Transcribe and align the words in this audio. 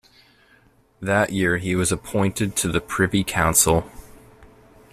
That 0.99 1.31
year 1.31 1.57
he 1.59 1.75
was 1.75 1.91
appointed 1.91 2.55
to 2.55 2.67
the 2.71 2.81
Privy 2.81 3.23
Council. 3.23 3.87